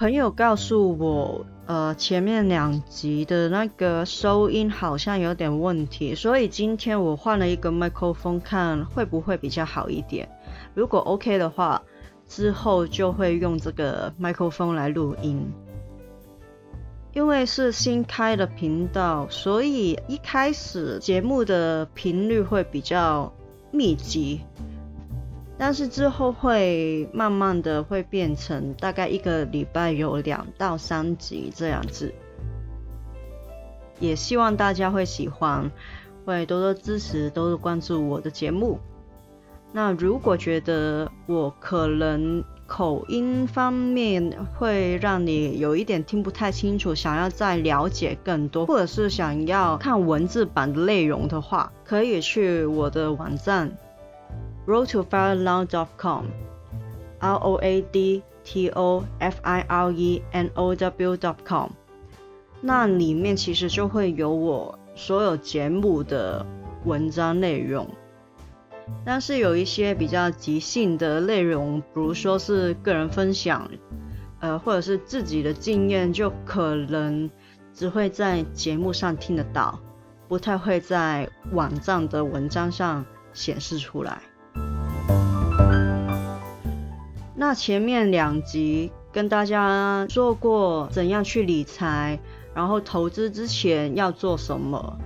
[0.00, 10.26] 朋友告诉我，呃，前面两集的那个收音好像有点问题，所以今天我换了一个麦克风，看会不会比较好一点。
[10.72, 11.82] 如果 OK 的话，
[12.26, 15.46] 之后就会用这个麦克风来录音。
[17.12, 23.30] 因为是新开的频道，所以一开始节目的频率会比较
[23.70, 24.40] 密集。
[25.62, 32.14] 但是之后会慢慢的会变成大概一个礼拜有两到三集这样子，
[33.98, 35.70] 也希望大家会喜欢，
[36.24, 38.78] 会多多支持，多多关注我的节目。
[39.70, 53.70] 那如果觉得我可能口音方面会让你有一点听不太清楚，想要再了解更多，或者是想要看文字版的内容的话，可以去我的网站。
[54.66, 61.70] roadtofirelow.com，r o a d t o f i r e n o w dot com，
[62.60, 66.44] 那里面其实就会有我所有节目的
[66.84, 67.88] 文章内容，
[69.04, 73.70] 但是有一些比较即兴的内容，比如说是个人分享，
[74.40, 77.30] 呃，或者是自己的经验，就可能
[77.74, 79.78] 只会在节目上听得到，
[80.28, 84.20] 不太会在网站的文章上显示出来。
[87.40, 92.20] 那前面两集跟大家说过怎样去理财，
[92.52, 94.98] 然后投资之前要做什么。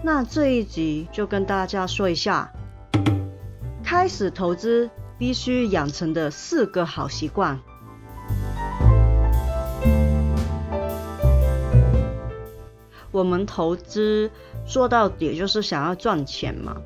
[0.00, 2.52] 那这一集就跟大家说一下，
[3.82, 7.58] 开始投资必须养成的四个好习惯。
[13.10, 14.30] 我们投资
[14.64, 16.76] 做到底就是想要赚钱嘛，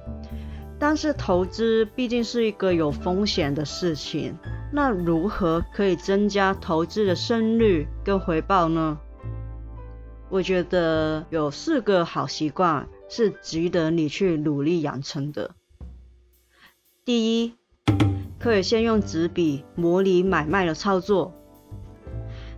[0.78, 4.34] 但是投资毕竟是一个有风险的事情。
[4.72, 8.98] 那如何可以增加投资的胜率跟回报呢？
[10.28, 15.52] 我觉得有四个好习惯是值得你去努力养成的。
[17.04, 17.54] 第一，
[18.38, 21.32] 可以先用纸笔模拟买卖的操作。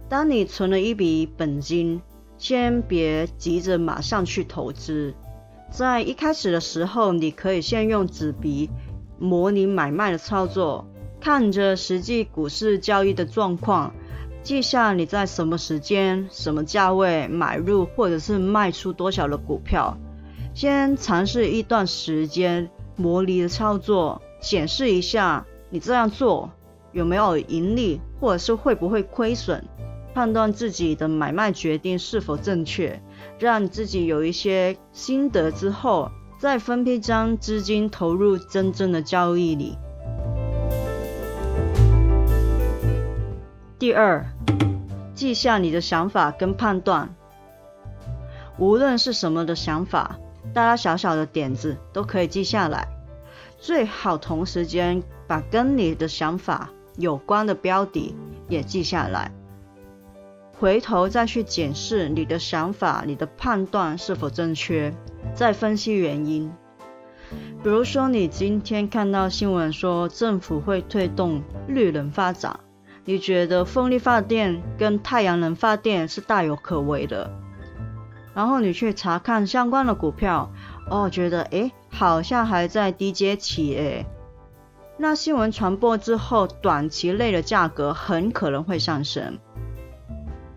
[0.08, 2.00] 当你存了一笔本金，
[2.38, 5.14] 先别急着马上去投资，
[5.70, 8.70] 在一开始的时候，你可以先用纸笔
[9.18, 10.86] 模拟买卖的操作。
[11.28, 13.92] 看着实际股市交易的状况，
[14.42, 19.98] 记下你在什么时间、什么价位买入或者是卖出多少的股票，
[20.54, 26.50] 先尝试一段时间模拟的操作，显示一下你这样做
[26.92, 29.62] 有没有盈利，或者是会不会亏损，
[30.14, 33.02] 判断自己的买卖决定是否正确，
[33.38, 39.76] 让自己有一些心得之后，再分批将资金投入真正的交易里。
[43.78, 44.26] 第二，
[45.14, 47.14] 记下你的想法跟判断，
[48.58, 50.18] 无论是什么的想法，
[50.52, 52.88] 大大小小的点子都可以记下来。
[53.56, 58.16] 最好同时间把跟你的想法有关的标的
[58.48, 59.30] 也记下来，
[60.58, 64.92] 回头再去检视你的想法、你的判断是否正确，
[65.34, 66.50] 再分析原因。
[67.62, 72.58] 比如说，你今天看到新闻说政府会推动绿能发展。
[73.08, 77.30] 你觉得风力发电跟太阳能发电是大有可为的，
[78.34, 80.50] 然后你去查看相关的股票，
[80.90, 84.04] 哦，觉得诶好像还在低阶期诶，
[84.98, 89.38] 那新闻传播之后，短期内的价格很可能会上升。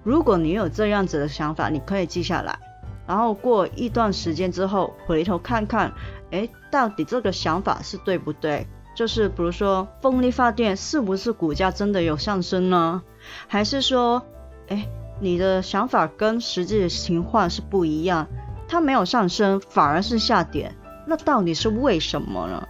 [0.04, 2.60] 如果你有这样子的想法，你可以记下来，
[3.08, 5.94] 然后过一段时间之后回头看看，
[6.32, 8.68] 诶，到底这个想法是对不对？
[8.94, 13.02] 就是比如说，风力发电是不是股价真的有上升呢？
[13.48, 14.24] 还是说，
[14.68, 14.88] 哎，
[15.20, 18.28] 你的想法跟实际的情况是不一样，
[18.68, 20.76] 它没有上升，反而是下跌，
[21.08, 22.68] 那到底是为什么呢？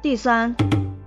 [0.00, 0.56] 第三，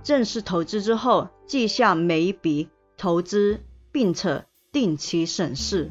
[0.02, 3.60] 正式投资之后，记下每一笔投资，
[3.92, 5.90] 并且定期审视。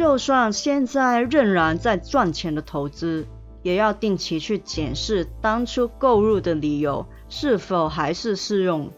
[0.00, 3.26] 就算现在仍然在赚钱的投资，
[3.60, 8.90] 也要定期去检视当初购入的理由是否还是适用。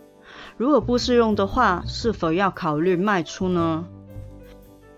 [0.57, 3.85] 如果不适用的话，是否要考虑卖出呢？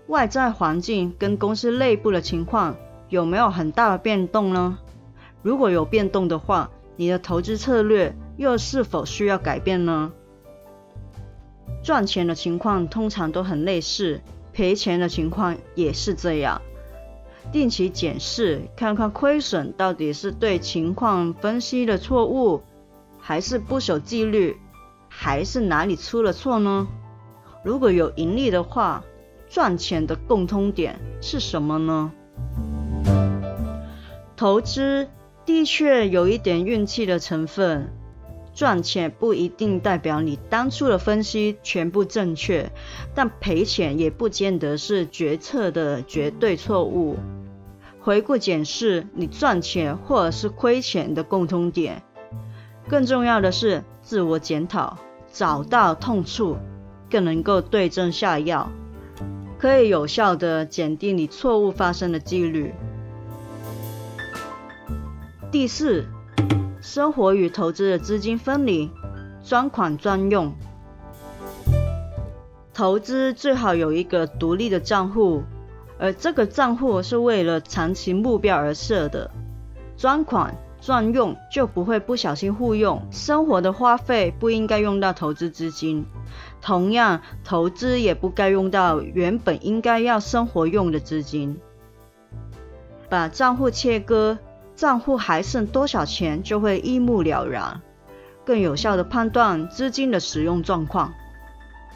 [0.05, 2.75] 外在环境跟公司内部的情况
[3.09, 4.77] 有没有很大的变动呢？
[5.41, 10.11] 如果有变动的话，你的投资策略又是否需要改变呢？
[11.81, 14.21] 赚钱的情况通常都很类似，
[14.55, 16.61] 赔钱的情况也是这样。
[17.51, 22.63] 定期检视，看看亏损到底是对情况分析的错误，
[23.19, 24.55] 还是不守纪律，
[25.09, 26.87] 还是哪里出了错呢？
[27.63, 29.03] 如果有盈利的话，
[29.49, 32.11] 赚钱的共通点是什么呢？
[34.37, 35.07] 投资
[35.45, 37.93] 的确有一点运气的成分，
[38.55, 42.71] 赚钱不一定代表你当初的分析全部正确，
[43.13, 47.17] 但赔钱也不见得是决策的绝对错误。
[47.99, 52.01] 回顾检视你赚钱或者是亏钱的共通点，
[52.87, 54.97] 更重要的是自我检讨，
[55.33, 56.55] 找到痛处，
[57.09, 58.71] 更能够对症下药，
[59.57, 62.73] 可以有效的减低你错误发生的几率。
[65.51, 66.05] 第四，
[66.85, 68.91] 生活与投资的资金分离，
[69.43, 70.53] 专款专用。
[72.75, 75.41] 投资最好有一个独立的账户。
[75.97, 79.31] 而这个账户是为了长期目标而设的，
[79.97, 83.01] 专款专用就不会不小心互用。
[83.09, 86.05] 生活的花费不应该用到投资资金，
[86.61, 91.59] 同样投资也不该用到原本应该要生活用的资金。
[93.09, 94.37] 把账户切割，
[94.75, 97.81] 账户还剩多少钱就会一目了然，
[98.43, 101.13] 更有效的判断资金的使用状况。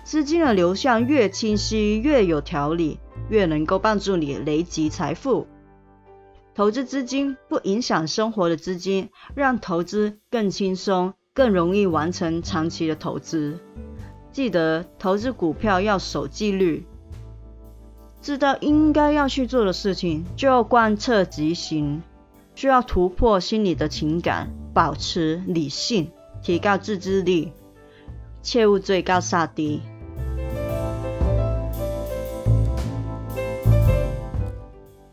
[0.04, 3.00] 资金的流向越清晰，越有条理。
[3.30, 5.46] 越能够帮助你累积财富。
[6.56, 13.60] 投资资金不影响生活的资金，让投资更轻松，更容易完成长期的投资。
[14.32, 16.88] 记得投资股票要守纪律，
[18.20, 22.02] 知道应该要去做的事情就要贯彻执行，
[22.60, 26.12] 需要突破心理的情感，保持理性，
[26.42, 27.54] 提高自制力，
[28.42, 29.82] 切勿追高杀低。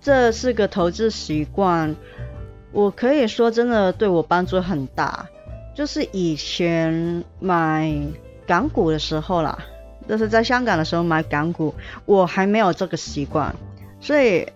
[0.00, 1.94] 这是个投资习惯，
[2.72, 5.28] 我可以说真的对我帮助很大。
[5.72, 7.96] 就是以前买
[8.44, 9.56] 港股的时候啦，
[10.08, 11.72] 就是在香港的时候买港股，
[12.06, 13.54] 我还没有这个习惯，
[14.00, 14.48] 所以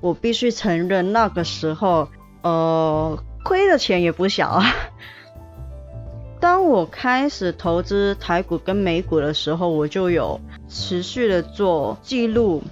[0.00, 2.08] 我必须承认那个时候，
[2.42, 4.64] 呃，亏的钱也不小啊。
[6.40, 12.62] 当我开始投资台股跟美股的时候，我就有持续的做记录。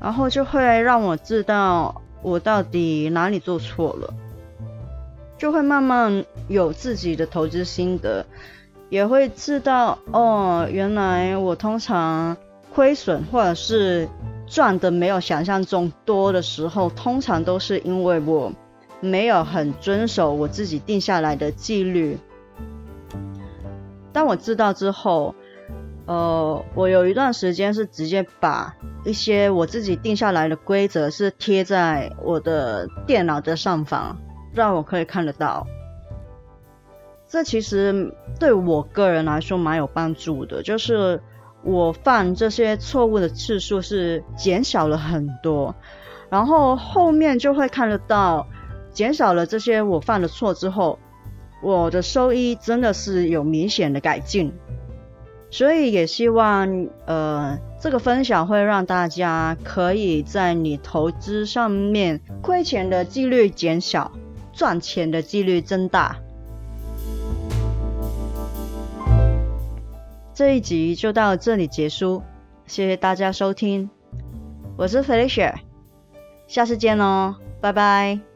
[0.00, 4.12] 然后就会让我知道我到底哪里做错了，
[5.38, 8.26] 就会慢慢有自己的投资心得，
[8.90, 12.36] 也会知道哦，原来我通常
[12.74, 14.08] 亏损或者是
[14.52, 18.52] 赚的没有想象中多的时候，通常都是因为我
[19.00, 22.18] 没有很遵守我自己定下来的纪律。
[24.12, 25.34] 当我知道之后。
[26.04, 34.18] 呃，我有一段时间是直接把一些我自己定下来的规则是贴在我的电脑的上方，
[34.52, 35.64] 让我可以看得到。
[37.28, 41.22] 这其实对我个人来说蛮有帮助的，就是
[41.64, 45.74] 我犯这些错误的次数是减少了很多，
[46.28, 48.46] 然后后面就会看得到，
[48.92, 50.98] 减少了这些我犯的错之后，
[51.62, 54.52] 我的收益真的是有明显的改进。
[55.50, 64.10] 所以也希望，呃，这个分享会让大家可以在你投资上面亏钱的几率减小，
[64.54, 66.16] 赚钱的几率增大。
[70.34, 72.22] 这一集就到这里结束，
[72.66, 73.88] 谢谢大家收听，
[74.76, 75.54] 我是 Felicia，
[76.46, 78.31] 下次见哦，拜拜。